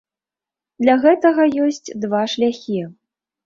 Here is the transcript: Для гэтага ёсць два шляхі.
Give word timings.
Для 0.83 0.95
гэтага 1.03 1.47
ёсць 1.67 1.95
два 2.09 2.25
шляхі. 2.37 2.81